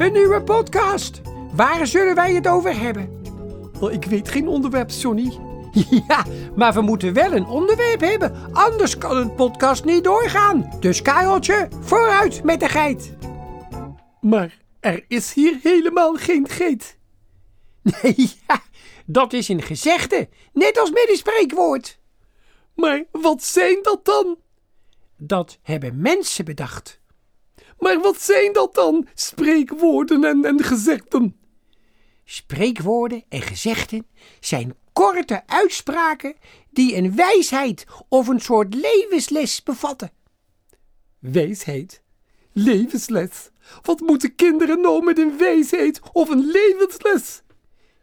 een 0.00 0.12
nieuwe 0.12 0.42
podcast. 0.42 1.20
Waar 1.52 1.86
zullen 1.86 2.14
wij 2.14 2.34
het 2.34 2.48
over 2.48 2.80
hebben? 2.80 3.22
Oh, 3.80 3.92
ik 3.92 4.04
weet 4.04 4.28
geen 4.28 4.48
onderwerp, 4.48 4.90
Johnny. 4.90 5.38
Ja, 6.08 6.24
maar 6.56 6.72
we 6.72 6.80
moeten 6.80 7.12
wel 7.12 7.32
een 7.32 7.46
onderwerp 7.46 8.00
hebben, 8.00 8.52
anders 8.52 8.98
kan 8.98 9.16
een 9.16 9.34
podcast 9.34 9.84
niet 9.84 10.04
doorgaan. 10.04 10.72
Dus 10.80 11.02
Kareltje, 11.02 11.68
vooruit 11.80 12.44
met 12.44 12.60
de 12.60 12.68
geit. 12.68 13.16
Maar 14.20 14.58
er 14.80 15.04
is 15.08 15.32
hier 15.32 15.58
helemaal 15.62 16.14
geen 16.14 16.48
geit. 16.48 16.98
Nee, 18.02 18.14
ja, 18.46 18.62
dat 19.06 19.32
is 19.32 19.48
een 19.48 19.62
gezegde, 19.62 20.28
net 20.52 20.78
als 20.78 20.90
met 20.90 21.08
een 21.08 21.16
spreekwoord. 21.16 21.98
Maar 22.74 23.04
wat 23.10 23.42
zijn 23.42 23.78
dat 23.82 24.04
dan? 24.04 24.38
Dat 25.16 25.58
hebben 25.62 26.00
mensen 26.00 26.44
bedacht. 26.44 27.00
Maar 27.80 28.00
wat 28.00 28.20
zijn 28.20 28.52
dat 28.52 28.74
dan? 28.74 29.06
Spreekwoorden 29.14 30.24
en, 30.24 30.44
en 30.44 30.64
gezegden. 30.64 31.36
Spreekwoorden 32.24 33.24
en 33.28 33.42
gezegden 33.42 34.06
zijn 34.40 34.74
korte 34.92 35.42
uitspraken 35.46 36.36
die 36.70 36.96
een 36.96 37.16
wijsheid 37.16 37.86
of 38.08 38.28
een 38.28 38.40
soort 38.40 38.74
levensles 38.74 39.62
bevatten. 39.62 40.12
Wijsheid? 41.18 42.02
Levensles? 42.52 43.50
Wat 43.82 44.00
moeten 44.00 44.34
kinderen 44.34 44.80
nou 44.80 45.04
met 45.04 45.18
een 45.18 45.38
wijsheid 45.38 46.00
of 46.12 46.28
een 46.28 46.50
levensles? 46.50 47.42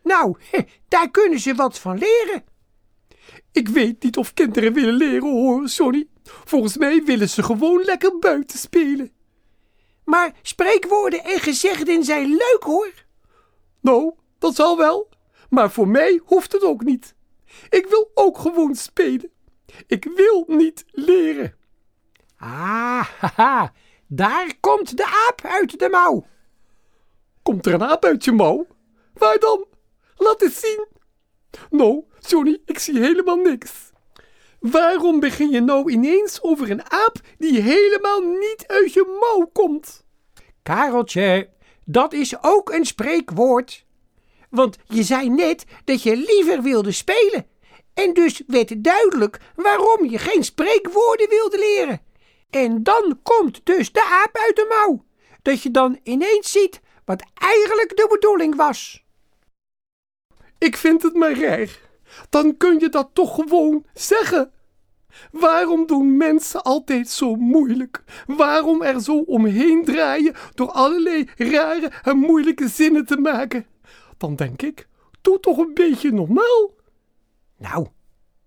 Nou, 0.04 0.38
daar 0.88 1.12
kunnen 1.12 1.40
ze 1.40 1.56
wat 1.56 1.80
van 1.80 1.98
leren. 1.98 2.44
Ik 3.52 3.68
weet 3.68 4.04
niet 4.04 4.18
of 4.18 4.34
kinderen 4.34 4.74
willen 4.74 4.94
leren 4.94 5.32
hoor, 5.32 5.66
Johnny. 5.66 6.08
Volgens 6.24 6.78
mij 6.78 7.04
willen 7.04 7.30
ze 7.30 7.44
gewoon 7.44 7.84
lekker 7.84 8.20
buiten 8.20 8.60
spelen. 8.60 9.12
Maar 10.08 10.34
spreekwoorden 10.42 11.24
en 11.24 11.40
gezegden 11.40 12.04
zijn 12.04 12.28
leuk 12.28 12.64
hoor. 12.64 12.94
Nou, 13.80 14.14
dat 14.40 14.56
zal 14.56 14.78
wel. 14.78 15.10
Maar 15.50 15.72
voor 15.72 15.88
mij 15.88 16.22
hoeft 16.24 16.52
het 16.52 16.64
ook 16.64 16.84
niet. 16.84 17.16
Ik 17.70 17.86
wil 17.88 18.12
ook 18.14 18.38
gewoon 18.38 18.76
spelen. 18.76 19.32
Ik 19.88 20.08
wil 20.16 20.44
niet 20.48 20.86
leren. 20.92 21.56
Ah, 22.38 23.08
haha, 23.20 23.74
daar 24.08 24.54
komt 24.60 24.98
de 24.98 25.06
aap 25.28 25.42
uit 25.42 25.80
de 25.80 25.90
mouw. 25.90 26.26
Komt 27.42 27.66
er 27.66 27.74
een 27.74 27.84
aap 27.84 28.06
uit 28.06 28.24
je 28.24 28.32
mouw? 28.32 28.68
Waar 29.14 29.40
dan? 29.40 29.66
Laat 30.16 30.42
eens 30.42 30.60
zien. 30.60 30.88
Nou, 31.70 32.04
Johnny, 32.20 32.62
ik 32.66 32.80
zie 32.80 33.00
helemaal 33.00 33.36
niks. 33.36 33.92
Waarom 34.60 35.20
begin 35.20 35.50
je 35.50 35.62
nou 35.62 35.92
ineens 35.92 36.42
over 36.42 36.72
een 36.72 36.92
aap 36.92 37.22
die 37.38 37.62
helemaal 37.62 38.22
niet 38.22 38.64
uit 38.68 38.94
je 38.94 39.18
mouw 39.20 39.50
komt? 39.54 40.06
Kareltje, 40.64 41.50
dat 41.86 42.14
is 42.14 42.44
ook 42.44 42.70
een 42.70 42.86
spreekwoord. 42.86 43.86
Want 44.50 44.78
je 44.86 45.04
zei 45.04 45.30
net 45.30 45.66
dat 45.84 46.04
je 46.04 46.16
liever 46.16 46.62
wilde 46.62 46.92
spelen. 46.92 47.48
En 47.94 48.14
dus 48.14 48.42
werd 48.48 48.84
duidelijk 48.84 49.40
waarom 49.56 50.06
je 50.06 50.18
geen 50.18 50.44
spreekwoorden 50.44 51.30
wilde 51.30 51.58
leren. 51.58 52.02
En 52.50 52.84
dan 52.84 53.20
komt 53.24 53.62
dus 53.64 53.92
de 53.92 54.04
aap 54.04 54.38
uit 54.38 54.56
de 54.56 54.66
mouw. 54.70 55.06
Dat 55.42 55.62
je 55.62 55.72
dan 55.72 56.00
ineens 56.04 56.52
ziet 56.52 56.82
wat 57.06 57.24
eigenlijk 57.34 57.96
de 57.96 58.08
bedoeling 58.10 58.56
was. 58.56 59.06
Ik 60.58 60.78
vind 60.78 61.04
het 61.04 61.14
maar 61.14 61.40
raar. 61.40 61.87
Dan 62.30 62.58
kun 62.58 62.80
je 62.80 62.90
dat 62.90 63.10
toch 63.14 63.36
gewoon 63.36 63.86
zeggen. 63.94 64.52
Waarom 65.32 65.86
doen 65.86 66.18
mensen 66.18 66.64
altijd 66.64 67.10
zo 67.10 67.36
moeilijk? 67.36 68.04
Waarom 68.28 68.82
er 68.82 69.02
zo 69.02 69.18
omheen 69.18 69.86
draaien 69.86 70.36
door 70.54 70.72
allerlei 70.72 71.30
rare 71.38 71.92
en 72.04 72.18
moeilijke 72.18 72.68
zinnen 72.68 73.06
te 73.06 73.18
maken? 73.18 73.66
Dan 74.18 74.36
denk 74.36 74.62
ik, 74.62 74.88
doe 75.22 75.40
toch 75.40 75.58
een 75.58 75.74
beetje 75.74 76.12
normaal. 76.12 76.72
Nou, 77.58 77.88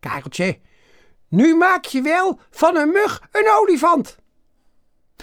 Kareltje, 0.00 0.58
nu 1.28 1.54
maak 1.54 1.84
je 1.84 2.02
wel 2.02 2.38
van 2.50 2.76
een 2.76 2.88
mug 2.88 3.28
een 3.32 3.50
olifant. 3.50 4.18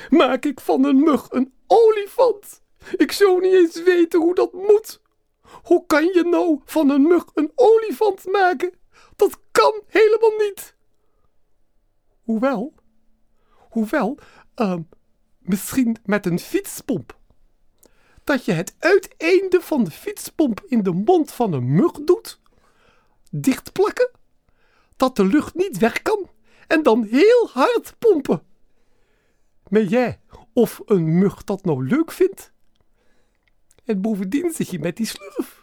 Maak 0.10 0.46
ik 0.46 0.60
van 0.60 0.86
een 0.86 1.00
mug 1.00 1.28
een 1.30 1.54
olifant? 1.68 2.62
Ik 2.98 3.12
zou 3.12 3.42
niet 3.42 3.54
eens 3.54 3.84
weten 3.84 4.20
hoe 4.20 4.36
dat 4.36 4.54
moet. 4.54 5.02
Hoe 5.68 5.86
kan 5.86 6.04
je 6.04 6.24
nou 6.24 6.62
van 6.66 6.90
een 6.90 7.02
mug 7.02 7.26
een 7.34 7.52
olifant 7.56 8.26
maken? 8.26 8.74
Dat 9.16 9.40
kan 9.52 9.82
helemaal 9.88 10.38
niet. 10.38 10.76
Hoewel, 12.22 12.74
hoewel, 13.58 14.18
uh, 14.56 14.76
misschien 15.40 15.98
met 16.06 16.26
een 16.26 16.40
fietspomp. 16.40 17.18
Dat 18.24 18.46
je 18.46 18.52
het 18.52 18.76
uiteinde 18.80 19.62
van 19.62 19.84
de 19.84 19.92
fietspomp 19.92 20.64
in 20.68 20.84
de 20.84 20.92
mond 20.92 21.32
van 21.32 21.54
een 21.54 21.74
mug 21.76 21.92
doet, 21.92 22.40
dichtplakken, 23.32 24.12
dat 24.96 25.16
de 25.16 25.26
lucht 25.26 25.56
niet 25.56 25.78
weg 25.78 26.02
kan 26.02 26.30
en 26.68 26.84
dan 26.84 27.04
heel 27.04 27.50
hard 27.54 27.96
pompen. 28.00 28.44
Maar 29.68 29.84
jij 29.84 30.20
of 30.54 30.82
een 30.86 31.18
mug 31.18 31.44
dat 31.44 31.66
nou 31.66 31.88
leuk 31.88 32.12
vindt? 32.12 32.52
En 33.86 34.02
bovendien 34.02 34.52
zit 34.52 34.70
je 34.70 34.80
met 34.80 34.98
die 34.98 35.06
slurf. 35.06 35.57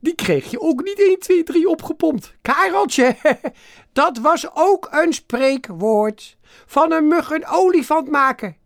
Die 0.00 0.14
kreeg 0.14 0.50
je 0.50 0.60
ook 0.60 0.82
niet 0.82 0.98
1, 0.98 1.18
2, 1.18 1.42
3 1.42 1.68
opgepompt. 1.68 2.34
Kareltje, 2.42 3.16
dat 3.92 4.18
was 4.18 4.54
ook 4.54 4.88
een 4.90 5.12
spreekwoord. 5.12 6.36
Van 6.66 6.92
een 6.92 7.08
mug 7.08 7.30
een 7.30 7.46
olifant 7.46 8.10
maken. 8.10 8.56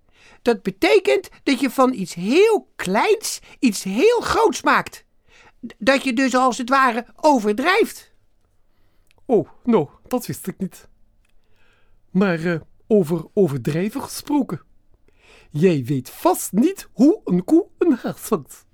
Dat 0.42 0.62
betekent 0.62 1.28
dat 1.42 1.60
je 1.60 1.70
van 1.70 1.92
iets 1.92 2.14
heel 2.14 2.68
kleins 2.76 3.40
iets 3.58 3.82
heel 3.82 4.20
groots 4.20 4.62
maakt. 4.62 5.04
Dat 5.78 6.04
je 6.04 6.12
dus 6.12 6.34
als 6.34 6.58
het 6.58 6.68
ware 6.68 7.06
overdrijft. 7.16 8.12
Oh, 9.26 9.48
nou, 9.64 9.88
dat 10.08 10.26
wist 10.26 10.46
ik 10.46 10.58
niet. 10.58 10.88
Maar 12.10 12.40
uh, 12.40 12.60
over 12.86 13.24
overdrijven 13.34 14.02
gesproken. 14.02 14.60
Jij 15.50 15.84
weet 15.84 16.10
vast 16.10 16.52
niet 16.52 16.88
hoe 16.92 17.20
een 17.24 17.44
koe 17.44 17.66
een 17.78 17.92
haas 17.92 18.20
vangt. 18.20 18.66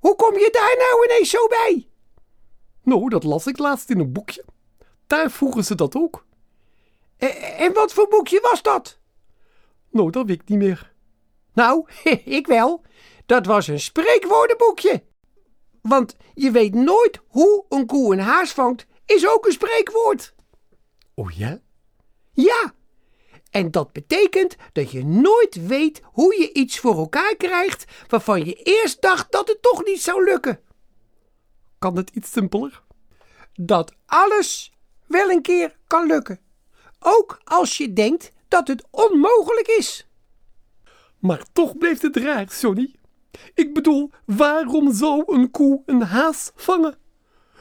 Hoe 0.00 0.16
kom 0.16 0.34
je 0.34 0.48
daar 0.52 0.76
nou 0.78 1.04
ineens 1.04 1.30
zo 1.30 1.46
bij? 1.46 1.88
Nou, 2.82 3.08
dat 3.08 3.24
las 3.24 3.46
ik 3.46 3.58
laatst 3.58 3.90
in 3.90 3.98
een 4.00 4.12
boekje. 4.12 4.44
Daar 5.06 5.30
vroegen 5.30 5.64
ze 5.64 5.74
dat 5.74 5.96
ook. 5.96 6.26
En, 7.16 7.36
en 7.36 7.72
wat 7.72 7.92
voor 7.92 8.08
boekje 8.08 8.40
was 8.40 8.62
dat? 8.62 8.98
Nou, 9.90 10.10
dat 10.10 10.26
weet 10.26 10.40
ik 10.40 10.48
niet 10.48 10.58
meer. 10.58 10.92
Nou, 11.52 11.88
ik 12.38 12.46
wel. 12.46 12.82
Dat 13.26 13.46
was 13.46 13.66
een 13.66 13.80
spreekwoordenboekje. 13.80 15.04
Want 15.82 16.16
je 16.34 16.50
weet 16.50 16.74
nooit 16.74 17.20
hoe 17.28 17.64
een 17.68 17.86
koe 17.86 18.12
een 18.12 18.20
haas 18.20 18.52
vangt, 18.52 18.86
is 19.06 19.28
ook 19.28 19.46
een 19.46 19.52
spreekwoord. 19.52 20.34
Oh 21.14 21.30
ja? 21.30 21.60
Ja. 22.32 22.74
En 23.50 23.70
dat 23.70 23.92
betekent 23.92 24.56
dat 24.72 24.90
je 24.90 25.04
nooit 25.04 25.66
weet 25.66 26.00
hoe 26.04 26.40
je 26.40 26.52
iets 26.52 26.78
voor 26.78 26.96
elkaar 26.96 27.36
krijgt 27.36 27.84
waarvan 28.08 28.44
je 28.44 28.54
eerst 28.54 29.02
dacht 29.02 29.32
dat 29.32 29.48
het 29.48 29.62
toch 29.62 29.84
niet 29.84 30.02
zou 30.02 30.24
lukken. 30.24 30.60
Kan 31.78 31.96
het 31.96 32.10
iets 32.10 32.30
simpeler? 32.30 32.82
Dat 33.52 33.94
alles 34.06 34.72
wel 35.06 35.30
een 35.30 35.42
keer 35.42 35.76
kan 35.86 36.06
lukken. 36.06 36.40
Ook 36.98 37.40
als 37.44 37.76
je 37.76 37.92
denkt 37.92 38.32
dat 38.48 38.68
het 38.68 38.84
onmogelijk 38.90 39.68
is. 39.68 40.08
Maar 41.18 41.44
toch 41.52 41.78
blijft 41.78 42.02
het 42.02 42.16
raar, 42.16 42.46
Johnny. 42.60 42.94
Ik 43.54 43.74
bedoel, 43.74 44.10
waarom 44.24 44.92
zou 44.94 45.22
een 45.26 45.50
koe 45.50 45.82
een 45.86 46.02
haas 46.02 46.50
vangen? 46.54 46.98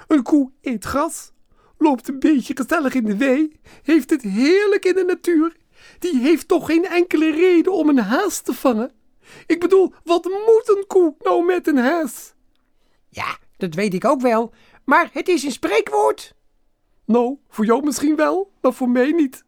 Een 0.08 0.24
koe 0.24 0.52
eet 0.62 0.86
gras, 0.86 1.32
loopt 1.78 2.08
een 2.08 2.20
beetje 2.20 2.56
gezellig 2.56 2.94
in 2.94 3.06
de 3.06 3.18
wei, 3.18 3.60
heeft 3.84 4.10
het 4.10 4.22
heerlijk 4.22 4.86
in 4.86 4.96
de 4.96 5.04
natuur. 5.04 5.56
Die 6.00 6.20
heeft 6.20 6.48
toch 6.48 6.66
geen 6.66 6.86
enkele 6.86 7.32
reden 7.32 7.74
om 7.74 7.90
een 7.90 8.00
haas 8.00 8.42
te 8.42 8.54
vangen? 8.54 8.92
Ik 9.46 9.60
bedoel, 9.60 9.94
wat 10.04 10.24
moet 10.26 10.78
een 10.78 10.84
koe 10.88 11.16
nou 11.20 11.46
met 11.46 11.68
een 11.68 11.78
haas? 11.78 12.34
Ja, 13.10 13.38
dat 13.58 13.74
weet 13.74 13.94
ik 13.94 14.06
ook 14.06 14.22
wel, 14.22 14.54
maar 14.86 15.10
het 15.14 15.28
is 15.28 15.44
een 15.44 15.52
spreekwoord. 15.52 16.36
Nou, 17.06 17.38
voor 17.50 17.66
jou 17.66 17.84
misschien 17.84 18.16
wel, 18.16 18.52
maar 18.62 18.74
voor 18.74 18.90
mij 18.90 19.12
niet. 19.12 19.44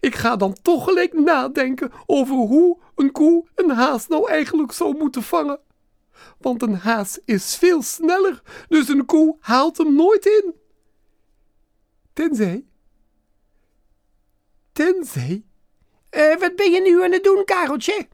Ik 0.00 0.14
ga 0.14 0.36
dan 0.36 0.56
toch 0.62 0.84
gelijk 0.84 1.12
nadenken 1.12 1.92
over 2.06 2.34
hoe 2.34 2.78
een 2.94 3.12
koe 3.12 3.44
een 3.54 3.70
haas 3.70 4.08
nou 4.08 4.30
eigenlijk 4.30 4.72
zou 4.72 4.96
moeten 4.96 5.22
vangen. 5.22 5.60
Want 6.38 6.62
een 6.62 6.74
haas 6.74 7.18
is 7.24 7.56
veel 7.56 7.82
sneller, 7.82 8.42
dus 8.68 8.88
een 8.88 9.04
koe 9.04 9.36
haalt 9.40 9.78
hem 9.78 9.94
nooit 9.94 10.26
in. 10.26 10.54
Tenzij. 12.12 12.64
Tenzij. 14.72 15.44
Uh, 16.16 16.38
wat 16.38 16.56
ben 16.56 16.70
je 16.70 16.80
nu 16.80 17.02
aan 17.02 17.12
het 17.12 17.24
doen, 17.24 17.44
Kareltje? 17.44 18.08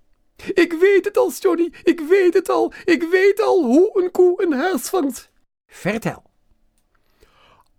Ik 0.55 0.73
weet 0.73 1.05
het 1.05 1.17
al, 1.17 1.33
Johnny. 1.33 1.73
Ik 1.83 2.01
weet 2.01 2.35
het 2.35 2.49
al. 2.49 2.73
Ik 2.85 3.03
weet 3.03 3.41
al 3.41 3.65
hoe 3.65 4.03
een 4.03 4.11
koe 4.11 4.43
een 4.43 4.53
haas 4.53 4.89
vangt. 4.89 5.31
Vertel. 5.67 6.23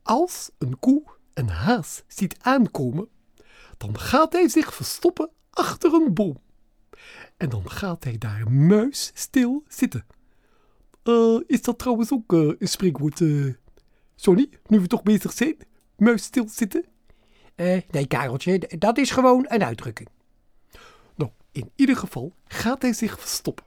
Als 0.04 0.52
een 0.58 0.80
koe 0.80 1.04
een 1.34 1.50
haas 1.50 2.04
ziet 2.08 2.36
aankomen, 2.40 3.10
dan 3.78 4.00
gaat 4.00 4.34
hij 4.34 4.50
zich 4.50 4.74
verstoppen 4.74 5.30
achter 5.50 5.94
een 5.94 6.14
boom. 6.14 6.38
En 7.38 7.50
dan 7.50 7.70
gaat 7.70 8.04
hij 8.04 8.18
daar 8.18 8.52
muisstil 8.52 9.64
zitten. 9.68 10.06
Eh, 11.04 11.38
is 11.48 11.62
dat 11.62 11.80
trouwens 11.80 12.12
ook 12.12 12.34
eh, 12.34 12.40
een 12.60 12.68
spreekwoord, 12.68 13.22
eh 13.22 13.54
Sonny? 14.16 14.50
Nu 14.68 14.80
we 14.80 14.88
toch 14.88 15.04
bezig 15.04 15.34
zijn? 15.34 15.58
Muisstil 15.96 16.50
zitten? 16.50 16.86
Eh, 17.62 17.82
nee, 17.92 18.08
Kareltje, 18.08 18.60
dat 18.78 18.98
is 18.98 19.12
gewoon 19.12 19.46
een 19.48 19.64
uitdrukking. 19.64 20.10
Nou, 21.16 21.32
in 21.52 21.72
ieder 21.76 21.96
geval 21.96 22.34
gaat 22.46 22.82
hij 22.82 22.94
zich 22.94 23.20
verstoppen. 23.20 23.66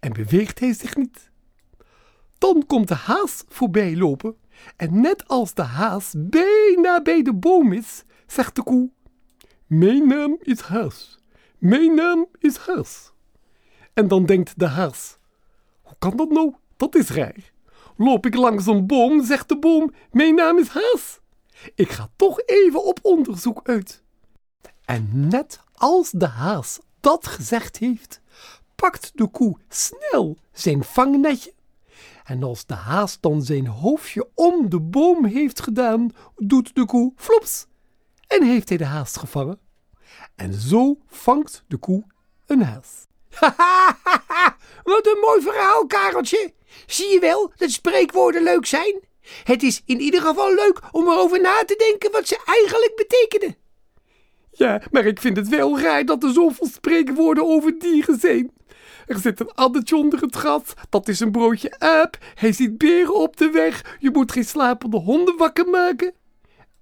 En 0.00 0.12
beweegt 0.12 0.58
hij 0.58 0.72
zich 0.72 0.96
niet. 0.96 1.30
Dan 2.38 2.66
komt 2.66 2.88
de 2.88 2.94
haas 2.94 3.44
voorbij 3.48 3.96
lopen. 3.96 4.36
En 4.76 5.00
net 5.00 5.28
als 5.28 5.54
de 5.54 5.62
haas 5.62 6.14
bijna 6.16 7.02
bij 7.02 7.22
de 7.22 7.34
boom 7.34 7.72
is, 7.72 8.04
zegt 8.26 8.54
de 8.56 8.62
koe: 8.62 8.90
Mijn 9.66 10.06
naam 10.08 10.36
is 10.40 10.60
Haas. 10.60 11.18
Mijn 11.58 11.94
naam 11.94 12.26
is 12.38 12.56
Haas. 12.56 13.12
En 13.94 14.08
dan 14.08 14.26
denkt 14.26 14.58
de 14.58 14.66
haas: 14.66 15.18
Hoe 15.82 15.96
kan 15.98 16.16
dat 16.16 16.30
nou? 16.30 16.54
Dat 16.76 16.94
is 16.94 17.10
raar. 17.10 17.52
Loop 17.96 18.26
ik 18.26 18.34
langs 18.34 18.66
een 18.66 18.86
boom, 18.86 19.24
zegt 19.24 19.48
de 19.48 19.58
boom: 19.58 19.92
Mijn 20.10 20.34
naam 20.34 20.58
is 20.58 20.68
Haas. 20.68 21.20
Ik 21.74 21.90
ga 21.90 22.10
toch 22.16 22.40
even 22.40 22.84
op 22.84 22.98
onderzoek 23.02 23.60
uit. 23.68 24.02
En 24.84 25.28
net 25.28 25.60
als 25.74 26.10
de 26.10 26.26
haas 26.26 26.78
dat 27.00 27.26
gezegd 27.26 27.76
heeft, 27.76 28.20
pakt 28.74 29.10
de 29.14 29.28
koe 29.28 29.56
snel 29.68 30.36
zijn 30.52 30.84
vangnetje. 30.84 31.54
En 32.24 32.42
als 32.42 32.66
de 32.66 32.74
haas 32.74 33.20
dan 33.20 33.42
zijn 33.42 33.66
hoofdje 33.66 34.28
om 34.34 34.70
de 34.70 34.80
boom 34.80 35.24
heeft 35.24 35.60
gedaan, 35.60 36.10
doet 36.36 36.74
de 36.74 36.84
koe 36.86 37.12
flops. 37.16 37.66
En 38.26 38.42
heeft 38.42 38.68
hij 38.68 38.78
de 38.78 38.84
haas 38.84 39.16
gevangen. 39.16 39.58
En 40.34 40.54
zo 40.54 40.98
vangt 41.06 41.64
de 41.68 41.76
koe 41.76 42.04
een 42.46 42.62
haas. 42.62 43.06
Wat 44.92 45.06
een 45.06 45.20
mooi 45.20 45.42
verhaal, 45.42 45.86
Kareltje. 45.86 46.54
Zie 46.86 47.08
je 47.08 47.20
wel 47.20 47.52
dat 47.56 47.70
spreekwoorden 47.70 48.42
leuk 48.42 48.66
zijn? 48.66 49.00
Het 49.44 49.62
is 49.62 49.82
in 49.84 50.00
ieder 50.00 50.20
geval 50.20 50.54
leuk 50.54 50.80
om 50.90 51.08
erover 51.08 51.40
na 51.40 51.64
te 51.64 51.76
denken 51.76 52.10
wat 52.10 52.28
ze 52.28 52.40
eigenlijk 52.44 52.92
betekenen. 52.96 53.56
Ja, 54.50 54.82
maar 54.90 55.06
ik 55.06 55.20
vind 55.20 55.36
het 55.36 55.48
wel 55.48 55.80
raar 55.80 56.04
dat 56.04 56.22
er 56.22 56.32
zoveel 56.32 56.66
spreekwoorden 56.66 57.46
over 57.46 57.78
dieren 57.78 58.18
zijn. 58.18 58.52
Er 59.06 59.18
zit 59.18 59.40
een 59.40 59.54
addertje 59.54 59.96
onder 59.96 60.20
het 60.20 60.36
gat, 60.36 60.74
dat 60.88 61.08
is 61.08 61.20
een 61.20 61.30
broodje 61.30 61.78
aap. 61.78 62.18
Hij 62.34 62.52
ziet 62.52 62.78
beren 62.78 63.14
op 63.14 63.36
de 63.36 63.50
weg, 63.50 63.96
je 63.98 64.10
moet 64.10 64.32
geen 64.32 64.44
slapende 64.44 64.96
honden 64.96 65.36
wakker 65.36 65.68
maken. 65.68 66.14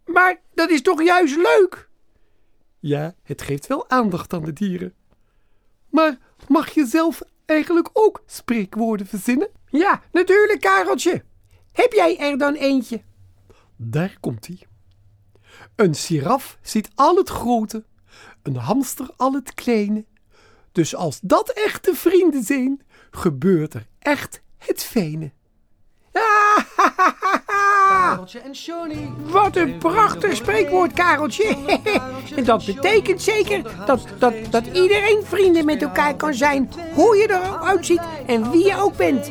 Maar 0.05 0.41
dat 0.55 0.71
is 0.71 0.83
toch 0.83 1.03
juist 1.03 1.37
leuk? 1.37 1.89
Ja, 2.79 3.15
het 3.23 3.43
geeft 3.43 3.67
wel 3.67 3.91
aandacht 3.91 4.33
aan 4.33 4.45
de 4.45 4.53
dieren. 4.53 4.95
Maar 5.91 6.19
mag 6.49 6.71
je 6.71 6.87
zelf 6.87 7.23
eigenlijk 7.47 7.91
ook 7.93 8.23
spreekwoorden 8.27 9.07
verzinnen? 9.07 9.49
Ja, 9.67 10.03
natuurlijk, 10.13 10.61
Kareltje. 10.61 11.25
Heb 11.73 11.93
jij 11.93 12.19
er 12.19 12.39
dan 12.39 12.55
eentje? 12.55 13.03
Daar 13.77 14.17
komt 14.21 14.47
hij. 14.47 14.59
Een 15.77 15.95
giraf 15.95 16.59
ziet 16.63 16.91
al 16.95 17.17
het 17.17 17.29
grote, 17.29 17.85
een 18.43 18.57
hamster 18.57 19.11
al 19.17 19.33
het 19.33 19.55
kleine. 19.55 20.05
Dus 20.73 20.95
als 20.95 21.19
dat 21.23 21.49
echte 21.49 21.95
vrienden 21.95 22.43
zijn, 22.43 22.81
gebeurt 23.11 23.75
er 23.75 23.87
echt 23.99 24.43
het 24.59 24.83
fijne. 24.83 25.33
en 28.19 28.53
Johnny. 28.53 29.11
Wat 29.23 29.57
een 29.57 29.79
prachtig 29.79 30.37
spreekwoord, 30.37 30.93
Kareltje. 30.93 31.57
en 32.37 32.45
dat 32.45 32.65
betekent 32.65 33.23
zeker 33.23 33.63
dat, 33.87 34.05
dat, 34.19 34.35
dat 34.51 34.67
iedereen 34.67 35.23
vrienden 35.25 35.65
met 35.65 35.83
elkaar 35.83 36.15
kan 36.15 36.35
zijn. 36.35 36.71
Hoe 36.95 37.17
je 37.17 37.29
eruit 37.29 37.87
ziet 37.87 38.03
en 38.27 38.51
wie 38.51 38.65
je 38.65 38.77
ook 38.77 38.97
bent. 38.97 39.31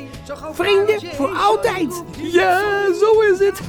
Vrienden 0.52 1.02
voor 1.16 1.30
altijd. 1.30 2.04
Ja, 2.18 2.62
zo 2.94 3.20
is 3.20 3.40
het. 3.40 3.62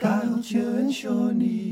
Kareltje 0.00 0.60
en 0.60 0.90
Johnny. 0.90 1.67